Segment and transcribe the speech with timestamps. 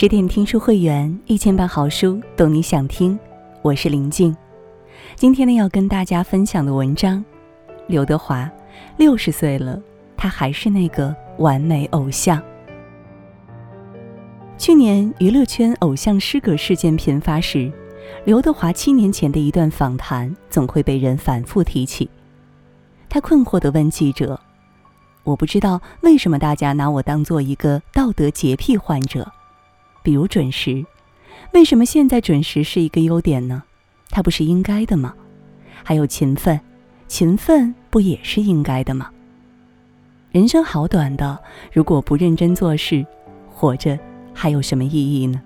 [0.00, 3.18] 十点听书会员，一千本好书，懂你想听。
[3.60, 4.34] 我是林静。
[5.14, 7.22] 今天呢，要跟大家分享的文章，
[7.86, 8.50] 刘德华
[8.96, 9.78] 六十岁了，
[10.16, 12.42] 他还是那个完美偶像。
[14.56, 17.70] 去年娱乐圈偶像失格事件频发时，
[18.24, 22.08] 刘德华七年前的一段访谈总会被人反复提起。
[23.10, 24.40] 他困惑地问记者
[25.24, 29.30] ：“我不知道为什么大家拿我当做一个道德洁癖患者。”
[30.02, 30.84] 比如准时，
[31.52, 33.62] 为什么现在准时是一个优点呢？
[34.10, 35.14] 它不是应该的吗？
[35.82, 36.60] 还有勤奋，
[37.08, 39.10] 勤奋不也是应该的吗？
[40.32, 41.38] 人生好短的，
[41.72, 43.04] 如果不认真做事，
[43.48, 43.98] 活着
[44.32, 45.40] 还有什么意义呢？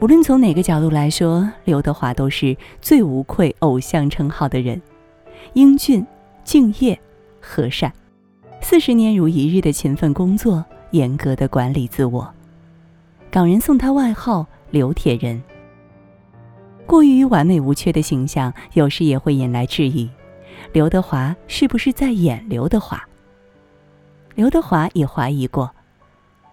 [0.00, 4.80] 无论从哪个角度来说，刘德华都是最无愧偶像称号的人，
[5.54, 6.04] 英俊、
[6.44, 6.98] 敬业、
[7.40, 7.92] 和善，
[8.60, 12.32] 四十年如一日的勤奋工作，严格的管理自我。
[13.32, 15.42] 港人送他外号“刘铁人”。
[16.86, 20.06] 过于完美无缺的形象，有时也会引来质疑：
[20.74, 23.02] 刘德华是不是在演刘德华？
[24.34, 25.74] 刘德华也怀疑过。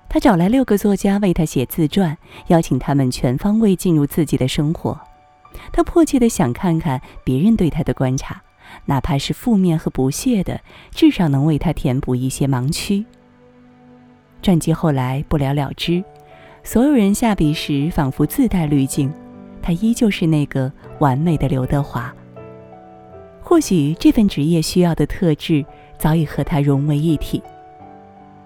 [0.07, 4.97] 他找来六个作家为他写自传，邀请他们全方位进入自己的生活。
[5.73, 8.41] 他迫切的想看看别人对他的观察，
[8.85, 13.05] 哪怕是负面和不屑的，至少能为他填补一些盲区。
[14.41, 16.01] 传记后来不了了之。
[16.63, 19.11] 所有人下笔时仿佛自带滤镜，
[19.61, 22.13] 他依旧是那个完美的刘德华。
[23.41, 25.65] 或许这份职业需要的特质
[25.97, 27.41] 早已和他融为一体。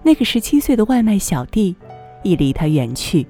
[0.02, 1.76] 那个十七岁的外卖小弟
[2.22, 3.26] 已离他远去，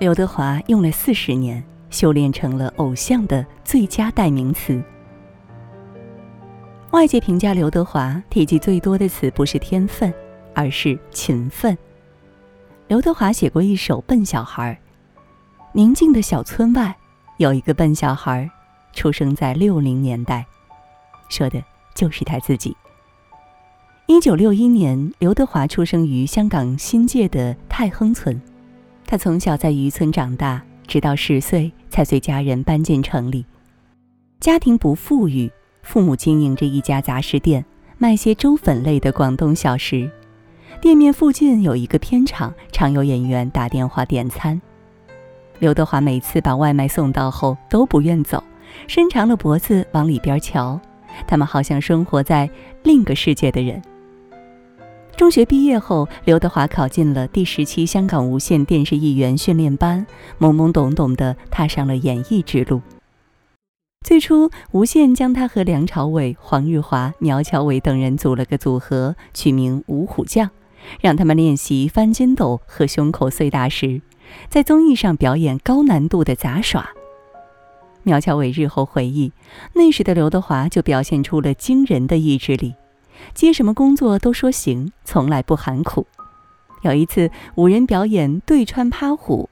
[0.00, 4.82] 刘德华用了四十年修炼成了偶像的最佳代名词。
[6.90, 10.12] 外界评价刘德华提及最多的词不是天分，
[10.54, 11.76] 而是勤奋。
[12.92, 14.78] 刘德华写过一首《笨小孩》，
[15.72, 16.94] 宁静的小村外
[17.38, 18.46] 有一个笨小孩，
[18.92, 20.44] 出生在六零年代，
[21.30, 22.76] 说的就是他自己。
[24.04, 28.38] 一九六一年，刘德华出生于香港新界的太亨村，
[29.06, 33.46] 他从小在渔村长大，直到十岁才随家人搬进城里。
[34.38, 35.50] 家庭不富裕，
[35.82, 37.64] 父母经营着一家杂食店，
[37.96, 40.10] 卖些粥粉类的广东小食。
[40.82, 44.60] 店面附近有一个片场，常有演员打电话点餐。
[45.60, 48.42] 刘德华每次把外卖送到后都不愿走，
[48.88, 50.80] 伸长了脖子往里边瞧。
[51.24, 52.50] 他们好像生活在
[52.82, 53.80] 另一个世界的人。
[55.16, 60.04] 中学毕业后，刘德华考进了第十期香港无线电视艺员训练班，
[60.40, 62.82] 懵懵懂懂地踏上了演艺之路。
[64.04, 70.50] 最初，无线将他和梁朝伟、黄日华、苗侨伟等人组了个组合，取名“五虎将”。
[71.00, 74.02] 让他们练习翻筋斗和胸口碎大石，
[74.48, 76.90] 在综艺上表演高难度的杂耍。
[78.04, 79.32] 苗侨伟日后回忆，
[79.74, 82.74] 那时的刘德华就表现出了惊人的意志力，
[83.32, 86.06] 接什么工作都说行，从来不喊苦。
[86.82, 89.48] 有一次五人表演对穿趴虎，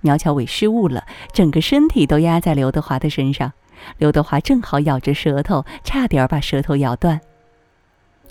[0.00, 3.52] 苗侨伟失误了，整个身体都压在刘德华的身上，
[3.98, 7.20] 刘德华正好咬着舌头，差点把舌头咬断。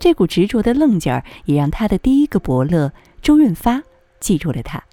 [0.01, 2.91] 这股执着的愣劲儿，也让他的第一个伯乐
[3.22, 3.84] 周润发
[4.19, 4.84] 记住了他。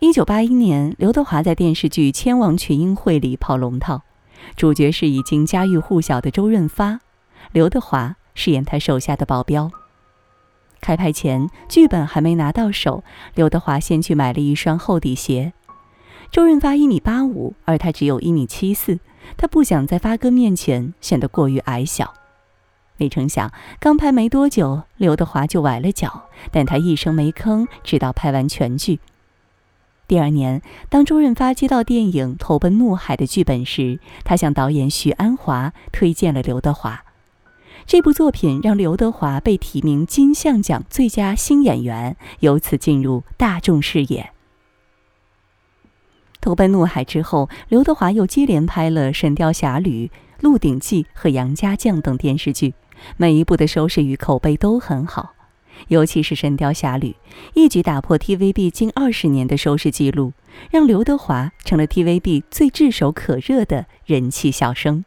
[0.00, 4.02] 一九八一年，刘德华在电视剧《千王群英会》里跑龙套，
[4.56, 6.98] 主角是已经家喻户晓的周润发，
[7.52, 9.70] 刘德华饰演他手下的保镖。
[10.80, 13.04] 开拍前，剧本还没拿到手，
[13.36, 15.52] 刘德华先去买了一双厚底鞋。
[16.32, 18.98] 周润发一米八五，而他只有一米七四，
[19.36, 22.12] 他不想在发哥面前显得过于矮小。
[23.02, 29.00] 没成想，刚拍没多久，刘德华就崴了脚，但他一声没吭，直到拍完全剧。
[30.06, 37.02] 第二年，当周润发接到电影《投奔怒海》的剧本时，他向导演许鞍华推荐了刘德华。
[37.86, 44.22] 这部作品让刘德华被提名金像奖最佳新演员，由此进入大众视野。
[46.40, 50.06] 《投奔怒海》之后，刘德华又接连拍了《神雕侠侣》
[50.40, 52.74] 《鹿鼎记》和《杨家将》等电视剧。
[53.16, 55.34] 每一部的收视与口碑都很好，
[55.88, 57.08] 尤其是《神雕侠侣》，
[57.54, 60.32] 一举打破 TVB 近二十年的收视记录，
[60.70, 65.04] 让刘德华成了 TVB 最炙手可热的人气小生。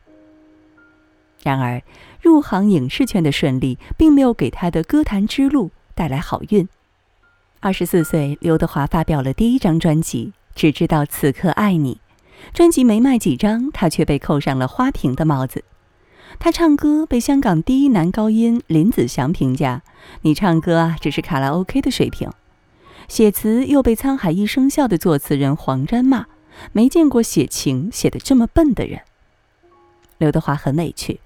[1.43, 1.83] 然而，
[2.21, 6.67] 入行影视圈的顺利，并没有给他的歌坛之路带来好运。
[7.59, 12.01] 二十四岁，刘德华发表了第一张专辑《只知道此刻爱你》，
[12.55, 15.63] 专辑没卖几张，他却被扣上了花瓶的帽子。
[16.39, 19.81] 他唱歌被香港第一男高音林子祥评价
[20.21, 22.29] ：“你唱歌啊，只是卡拉 OK 的水平。”
[23.07, 26.25] 写词又被《沧海一声笑》的作词人黄沾骂，
[26.71, 29.01] 没见过写情写得这么笨的人。
[30.17, 31.19] 刘德华很委屈。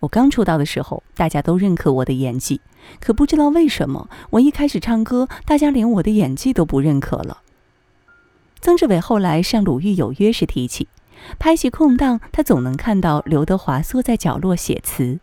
[0.00, 2.60] 我刚出道的时候，大家都认可我的演技，
[3.00, 7.42] 可不知道为什么，我一开始唱歌，大家连我的演技都不认可了。
[8.62, 10.88] 曾志伟后来上《鲁豫有约》时提起，
[11.38, 15.20] 拍戏空档，他总能看到刘德华缩在角落写词。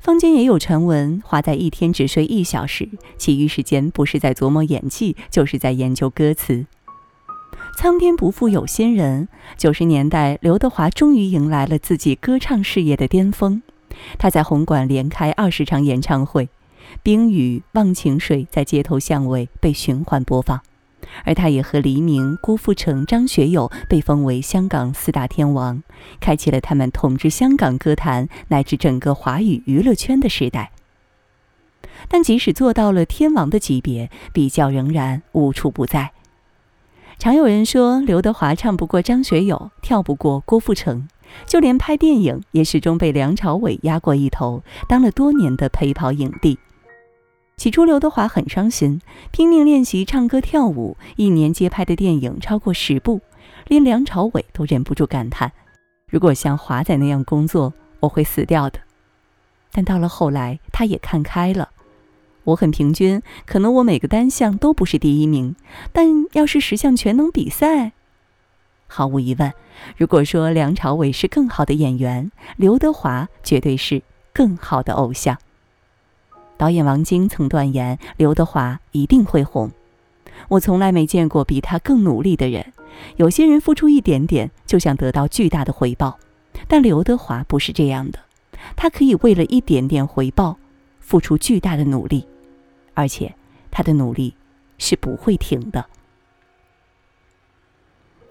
[0.00, 6.66] 坊间也有传闻，华仔一天只睡一小时，其余时间不是在琢磨演技，就是在研究歌词。
[7.78, 13.62] 苍天不负有心人，九十年代，刘德华终于迎来了自己歌唱事业的巅峰。
[14.18, 16.46] 他在红馆连开二十场演唱会，
[17.02, 20.60] 《冰雨》《忘情水》在街头巷尾被循环播放，
[21.24, 25.82] 而他也和黎明、郭富城、张学友被封为香港四大天王，
[26.20, 30.72] 开启了他们统治香港歌坛乃至整个华语娱乐圈的时代。
[32.08, 36.12] 但即使做到了天王的级别，比较仍然无处不在。
[37.18, 41.08] 常有人说刘德华唱不过张学友，跳不过郭富城。
[41.46, 46.58] 就连拍电影也始终被梁朝伟压过一头，当了多年的陪跑影帝。
[47.56, 49.00] 起初，刘德华很伤心，
[49.30, 53.20] 拼命练习唱歌跳舞，一年接拍的电影超过十部，
[53.68, 55.52] 连梁朝伟都忍不住感叹
[56.10, 58.80] ：“如果像华仔那样工作，我会死掉的。”
[59.70, 61.70] 但到了后来，他也看开了
[62.44, 65.54] ：“我很平均，可能我每个单项都不是第一名，
[65.92, 67.92] 但要是十项全能比赛……”
[68.88, 69.52] 毫无疑问，
[69.96, 74.02] 如果说梁朝伟是更好的演员，刘德华绝对是
[74.32, 75.38] 更好的偶像。
[76.62, 79.72] 导演王晶曾断言，刘德华一定会红。
[80.46, 82.72] 我从来没见过比他更努力的人。
[83.16, 86.20] 有些人付出一点点就想得到巨大的回报，
[86.68, 88.20] 但刘德华不是这样的，
[88.76, 90.56] 他可以为了一点点回报，
[91.00, 92.28] 付出巨大的努力，
[92.94, 93.34] 而且
[93.72, 94.36] 他的努力
[94.78, 95.86] 是不会停的。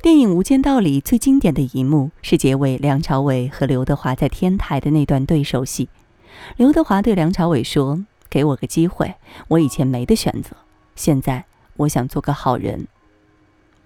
[0.01, 5.89] 电影《无间道》里最经典的一幕是结尾梁朝伟和刘德华在天台的那段对手戏。
[6.55, 9.13] 刘德华对梁朝伟说：“给我个机会，
[9.49, 10.55] 我以前没得选择，
[10.95, 11.45] 现在
[11.75, 12.87] 我想做个好人。”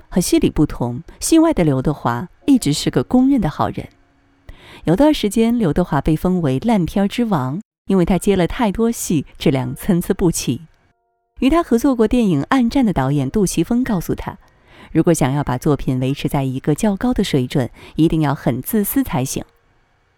[0.08, 3.90] 和戏里不同，戏外的刘德华一直是个公认的好人。
[4.86, 10.62] 有段时间，刘德华被封为烂片之王，因为他接了太多戏，质量参差不齐。
[11.40, 14.38] 与他合作过电影《暗战》的导演杜琪峰告诉他。
[14.92, 19.44] 如果想要把作品维持在一个较高的水准，一定要很自私才行。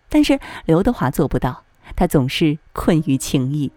[0.09, 1.63] 但是刘德华做不到，
[1.95, 3.71] 他总是困于情谊。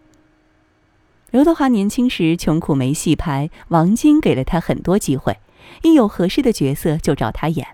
[1.31, 5.39] 刘德华年轻时穷苦没戏拍，王晶给了他很多机会，
[5.83, 7.65] 一有合适的角色就找他演。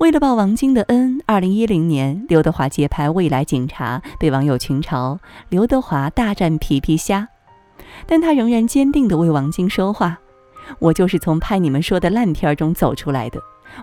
[0.00, 5.18] 为了报王晶的恩，二零一零年刘德华接拍《未来警察》，被网友群嘲
[5.50, 7.28] “刘德华大战皮皮虾”，
[8.08, 10.18] 但他仍然坚定地为王晶说话。
[10.78, 13.38] 我就是从拍你们说的烂片中走出来的。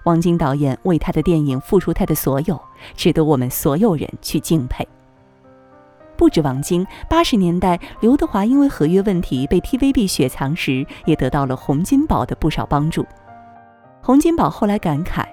[0.05, 2.59] 王晶导演为他的电影付出他的所有，
[2.95, 4.87] 值得我们所有人去敬佩。
[6.19, 13.05] 不止王晶，八十年代刘德华因为合约问题被 TVB 雪藏时，也得到了洪金宝的不少帮助。
[14.01, 15.23] 洪金宝后来感慨，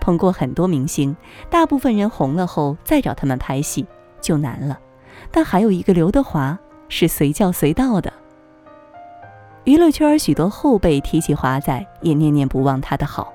[0.00, 1.16] 捧过很多明星，
[1.50, 3.84] 大部分人红了后再找他们拍戏
[4.20, 4.78] 就难了，
[5.32, 6.56] 但还有一个刘德华
[6.88, 8.12] 是随叫随到的。
[9.64, 13.32] 娱乐圈许多后辈提起华仔，也念念不忘他的好。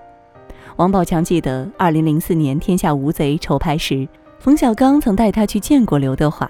[0.77, 4.07] 王宝强记得，二零零四年《天下无贼》筹拍时，
[4.39, 6.49] 冯小刚曾带他去见过刘德华。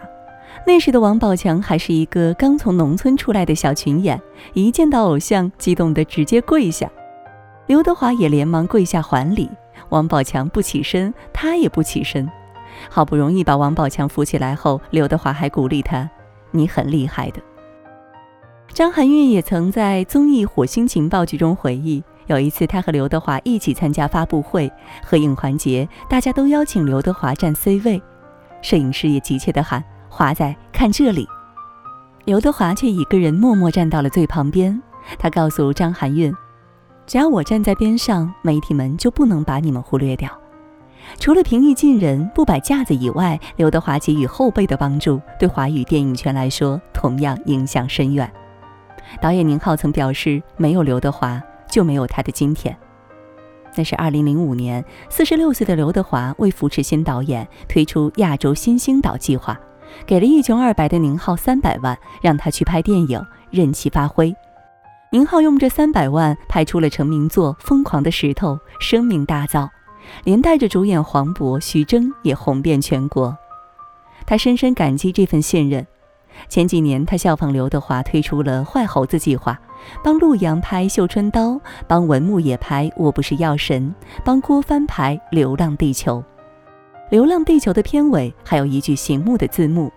[0.66, 4.22] 那时的王宝强还是一个刚从农村出来的小群演，
[4.54, 6.90] 一见到偶像，激动的直接跪下。
[7.68, 9.50] 刘德华也连忙跪下还礼。
[9.90, 12.30] 王宝强不起身，他也不起身。
[12.90, 16.10] 好不容易把王宝强扶起来后，刘德华还鼓励他
[16.52, 17.42] ：“你很厉害的。”
[18.74, 24.72] 张含韵也曾在综艺《火星情报局》中回忆，有一次她和刘德华一起参加发布会
[25.06, 28.02] 合影环节，大家都邀请刘德华站 C 位，
[28.64, 29.84] 摄影师也急切地喊
[30.16, 31.28] ：“华仔，看这里！”
[32.24, 34.80] 刘德华却一个人默默站到了最旁边。
[35.18, 36.32] 他告诉张含韵
[37.08, 40.30] ：“只要我站在边上，媒体们就不能把你们忽略掉。”
[41.20, 48.32] 除了平易近人、不摆架子以外，刘德华给予后辈的帮助，对华语电影圈来说同样影响深远。
[49.20, 52.78] 导演宁浩曾表示：“没有刘德华，就没有他的今天。”
[53.76, 59.60] 那是2005年，四十六岁的刘德华为扶持新导演，推出亚洲新星导计划，
[60.06, 64.36] 给了一穷二白的宁浩三百万，让他去拍电影，任其发挥。
[65.12, 69.70] 宁浩用这三百万拍出了成名作《疯狂的石头》，声名大噪，
[70.24, 73.38] 连带着主演黄渤、徐峥也红遍全国。
[74.26, 75.86] 他深深感激这份信任。
[76.50, 79.60] 前几年，他效仿刘德华推出了“坏猴子计划”，
[80.04, 81.50] 帮陆阳拍《绣春刀》，
[81.88, 83.94] 帮文牧野拍《我不是药神》，
[84.26, 86.18] 帮郭帆拍《流浪地球》。
[87.10, 89.92] 《流浪地球》的片尾还有一句醒目的字幕：“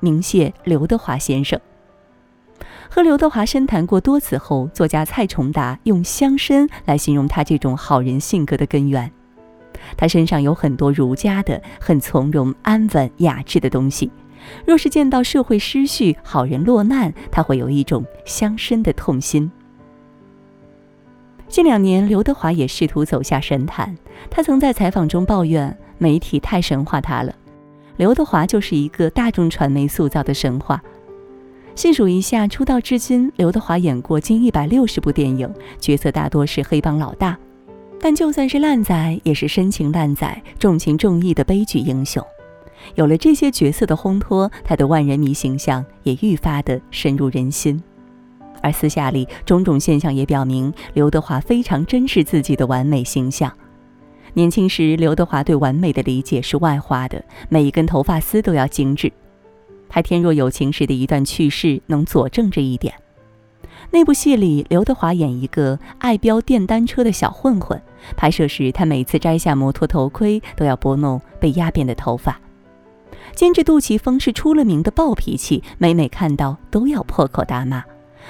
[0.00, 1.58] 明谢刘德华先生。”
[2.90, 9.10] 和刘德华深谈过多次后，作家蔡崇达用“乡绅”来形容他这种好人性格的根源。
[9.96, 14.10] 他身上有很多儒家的、很从容、安稳、雅致的东西。
[14.66, 19.50] 若是见到社会失序、好人落难，他会有一种乡绅的痛心。
[21.48, 23.96] 近两年，刘德华也试图走下神坛。
[24.30, 27.34] 他曾在采访中抱怨媒体太神话他了。
[27.96, 30.82] 刘德华就是一个大众传媒塑造的神话。
[31.74, 37.38] 细数一下，出道至今，刘德华演过近一百六十部电影，角色大多是黑帮老大。
[38.00, 42.24] 但就算是烂仔，也是深情烂仔、重情重义的悲剧英雄。
[42.94, 47.82] 有了这些角色的烘托，他的万人迷形象也愈发的深入人心。
[48.62, 53.52] 而私下里，种种现象也表明，刘德华非常珍视自己的完美形象。
[54.34, 59.12] 年轻时，刘德华对完美的理解是外化的，每一根头发丝都要精致。
[59.88, 62.94] 拍《天若有情》时的一段趣事能佐证这一点。
[63.90, 67.80] 那部戏里，刘德华演一个爱飙电单车的小混混。
[68.16, 72.38] 拍摄时，他每次摘下摩托头盔，都要拨弄被压扁的头发。
[73.34, 77.82] 监制杜琪峰是出了名的暴脾气，每每看到都要破口大骂。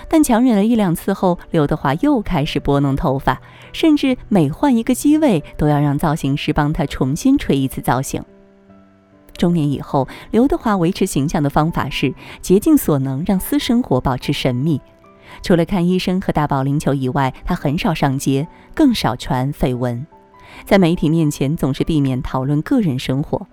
[0.08, 3.40] 但强忍了一两次后，刘德华又开始拨弄头发，
[3.72, 8.22] 甚至每换一个机位，都要让造型师帮他重新吹一次造型。
[9.36, 14.80] 中年以后，刘德华维持形象的方法是竭尽所能让私生活保持神秘。
[15.42, 20.06] 除了看医生和打保龄球以外，他很少上街，更少传绯闻。
[20.64, 23.46] 在媒体面前，总是避免讨论个人生活。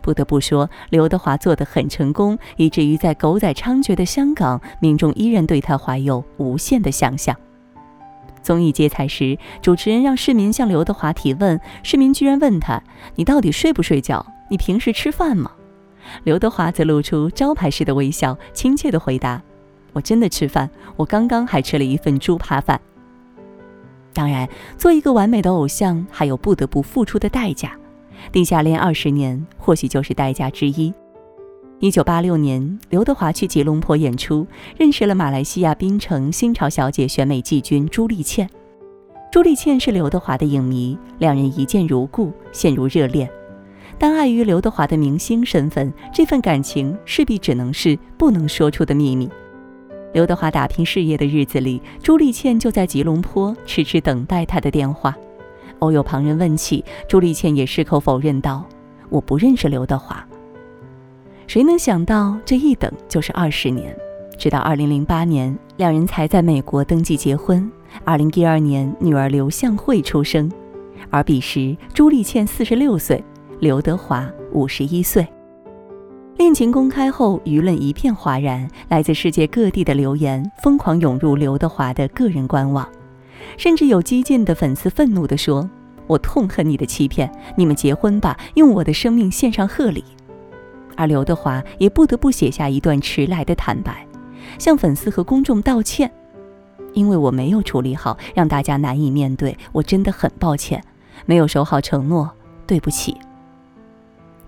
[0.00, 7.36] 不得不说，刘德华做得很成功，以至于在狗仔猖獗的香港，民众依然对他怀有无限的想象。
[8.42, 12.82] 综艺接彩时，主持人让市民向刘德华提问，市民居然问他
[13.16, 15.50] ：“你到底睡不睡觉？”你平时吃饭吗？
[16.24, 19.40] 刘德华则露出招牌式的微笑，亲切地回答
[19.92, 22.80] ：“我真的吃饭，我刚刚还吃了一份猪扒饭。”
[24.12, 27.76] 当然，做一个完美的偶像，还有不得不付出的代价。
[28.32, 30.92] 地下恋二十年，或许就是代价之一。
[31.78, 34.46] 一九八六年，刘德华去吉隆坡演出，
[34.76, 38.48] 认识了马来西亚槟城新潮小姐选美季军朱丽倩。
[39.32, 43.30] 朱丽倩是刘德华的影迷，两人一见如故，陷入热恋。
[43.98, 49.30] 但碍于刘德华的明星身份，这份感情势必只能是不能说出的秘密。
[50.12, 55.16] 刘德华打拼事业的日子里，朱丽倩就在吉隆坡痴痴等待他的电话。
[55.80, 58.64] 偶有旁人问起，朱丽倩也矢口否认道
[59.10, 60.24] ：“我不认识刘德华。”
[61.46, 63.94] 谁能想到这一等就是二十年？
[64.38, 67.70] 直到二零零八年，两人才在美国登记结婚。
[68.04, 70.50] 二零一二年，女儿刘向慧出生，
[71.10, 73.22] 而彼时朱丽倩四十六岁。
[73.58, 75.28] 刘德华五十一岁，
[76.38, 82.88] 恋情公开后，舆论一片哗然，来自世界各地的留言疯狂涌入刘德华的个人官网，
[83.56, 85.68] 甚至有激进的粉丝愤怒地说
[86.06, 90.04] ：“我痛恨你的欺骗，你们结婚吧，用我的生命献上贺礼。”
[90.96, 94.06] 而刘德华也不得不写下一段迟来的坦白，
[94.58, 96.10] 向粉丝和公众道歉
[96.92, 100.82] ：“因为我没有处理好，让大家难以面对，我真的很抱歉，
[101.24, 102.30] 没有守好承诺，
[102.66, 103.16] 对不起。”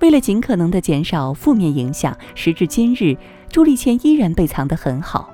[0.01, 3.17] 为了尽可能的减少负面影响，时至今日，
[3.49, 5.31] 朱丽倩依然被藏得很好。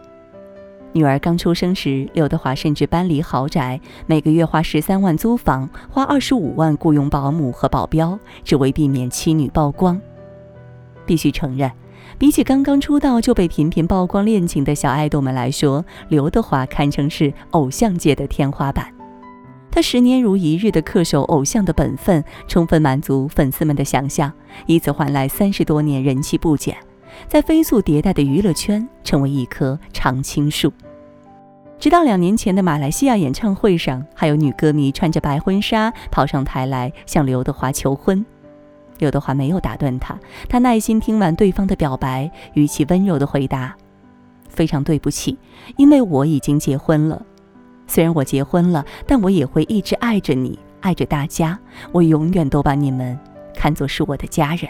[0.98, 10.00] 女儿刚出生时，刘德华甚至搬离豪宅，每个月花十三万租房，花二十五万雇佣保姆和保镖，只为避免妻女曝光。
[11.06, 11.70] 必须承认，
[12.18, 18.92] 比起刚刚出道就被频频曝光恋情的小爱豆们来说，刘德华堪称是偶像界的天花板。
[19.70, 24.32] 他十年如一日的恪守偶像的本分，充分满足粉丝们的想象，
[24.66, 26.76] 以此换来三十多年人气不减，
[27.28, 30.72] 在飞速迭代的娱乐圈成为一棵常青树。
[31.78, 38.24] 直到两年前的马来西亚演唱会上，还有女歌迷穿着白婚纱跑上台来向刘德华求婚，
[38.98, 40.18] 刘德华没有打断他，
[40.48, 43.76] 他耐心听完对方的表白，语气温柔地回答
[44.50, 45.38] ：“非常对不起，
[45.76, 47.22] 因为我已经结婚了。”
[47.86, 51.58] 虽然我结婚了，但我也会一直爱着你，爱着大家。
[51.92, 53.16] 我永远都把你们
[53.54, 54.68] 看作是我的家人。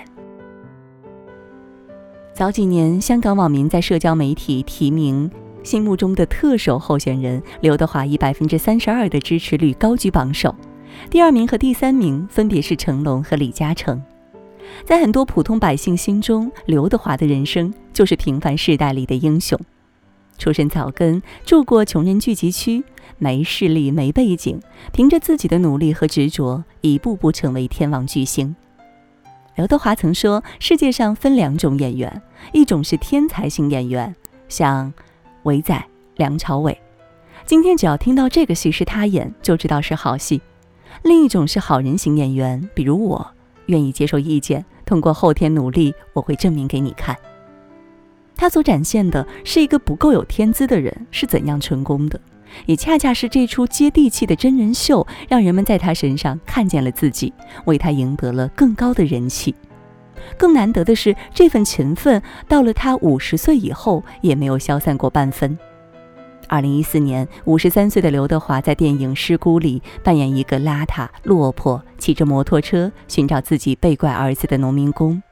[2.35, 5.29] 早几年，香港网民在社交媒体提名
[5.63, 10.55] 心目中的特首候选人刘德华，以百分之三十二的支持率高居榜首。
[11.11, 14.03] 第二名和第三名分别是成龙和李嘉诚。
[14.85, 19.59] 在很多普通百姓心中，刘德华的人生就是平凡世代里的英雄。
[20.37, 22.85] 出身草根，住过穷人聚集区，
[23.19, 24.61] 没势力、没背景，
[24.93, 28.55] 凭着自己的努力和执着，一步步成为天王巨星。
[29.57, 32.23] 刘德华曾说：“世界上分两种演员，
[32.53, 34.15] 一种是天才型演员，
[34.49, 34.93] 像
[35.49, 35.83] 伟仔、
[36.17, 36.79] 梁朝伟，
[37.47, 40.39] 今天只要听到这个戏是他演，就知道是好戏；
[41.03, 43.27] 另一种是好人型演员，比如我，
[43.65, 47.17] 愿意接受意见，通过后天努力，我会证明给你看。”
[48.37, 52.21] 他所展现的是一个不够有天资的人是怎样成功的，
[52.67, 57.33] 也恰恰是这出接地气的真人秀，让人们在他身上看见了自己，
[57.65, 59.55] 为他赢得了更高的人气。
[60.37, 65.59] 更难得的是，这份勤奋到了他五十岁以后也没有消散过半分。
[66.47, 75.23] 二零一四年，五十三岁的刘德华在电影《失孤》里扮演一个邋遢、落魄、骑着摩托车寻找自己被拐儿子的农民工。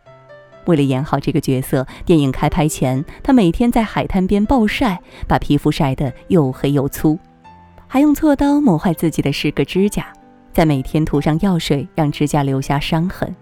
[0.67, 7.19] 为了演好这个角色，电影开拍前，他每天在海滩边暴晒，把皮肤晒得又黑又粗，
[7.87, 10.13] 还用锉刀磨坏自己的十个指甲，
[10.53, 13.35] 再每天涂上药水，让指甲留下伤痕。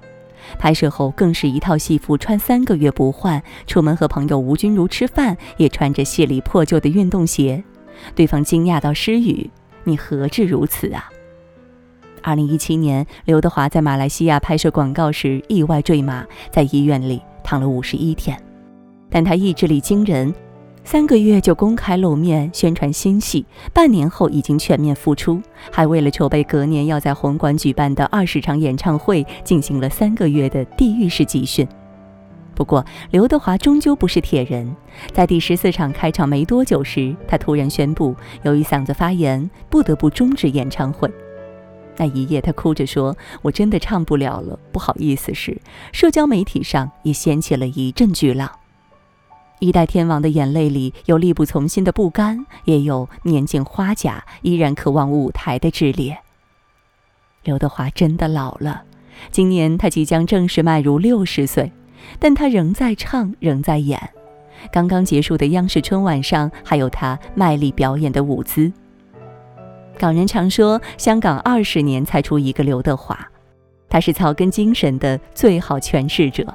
[0.58, 7.62] 拍摄后，更是一套戏服穿三个月不换，出门和朋友吴君如吃饭也穿着戏里破旧的运动鞋。
[8.14, 9.50] 对方惊讶到失语
[9.84, 11.10] ：“你何至如此啊？”
[12.22, 18.36] 二零一七年，刘德华在马来西亚拍摄广告时意外坠马，在医院里躺了五十一天。
[19.10, 20.34] 但他意志力惊人，
[20.84, 25.40] 三个月就公开露面宣传新戏，半年后已经全面复出，
[25.72, 31.66] 还为了筹备隔年要在红馆举办的二十场演唱会，进行了三个月的地狱式集训。
[32.54, 34.76] 不过，刘德华终究不是铁人，
[35.12, 41.10] 在第十四场开场没多久时，他突然宣布，由于嗓子发炎，不得不终止演唱会。
[41.96, 45.60] 那一夜，他哭着说：“我真的唱不了了，不好意思。”时，
[45.92, 48.50] 社交媒体上也掀起了一阵巨浪。
[49.60, 56.18] 一代天王的眼泪里有力不从心的不甘，也有年近花甲依然渴望舞台的炽烈。
[57.44, 58.82] 刘德华真的老了，
[59.30, 61.72] 今年他即将正式迈入六十岁，
[62.18, 63.98] 但他仍在唱，仍在演。
[64.72, 68.72] 刚刚结束的央视春晚上，还有他卖力表演的舞姿。
[69.98, 73.18] 港人常说，香港二十年才出一个刘德华，
[73.88, 76.46] 他是草根精神的最好诠释者。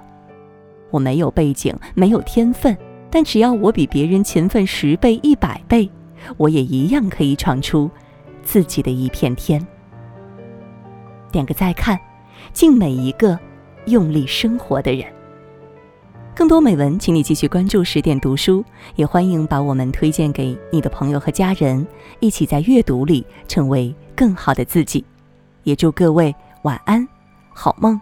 [0.92, 2.76] 我没有背景，没有天分，
[3.10, 5.90] 但只要我比别人勤奋十倍、一百倍，
[6.38, 7.90] 我也一样可以闯出
[8.44, 9.66] 自己的一片天。
[11.32, 12.00] 点个再看，
[12.54, 13.38] 敬每一个
[13.86, 15.06] 用力生活的人。
[16.36, 18.64] 更多美文，请你继续关注十点读书，
[18.96, 21.86] 也欢迎把我们推荐给你的朋友和家人，
[22.20, 25.04] 一起在阅读里成为更好的自己。
[25.64, 27.06] 也祝各位晚安，
[27.50, 28.00] 好梦。